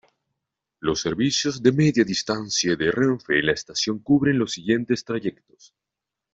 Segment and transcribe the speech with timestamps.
[0.79, 5.75] Los servicios de Media Distancia de Renfe en la estación cubren los siguientes trayectos.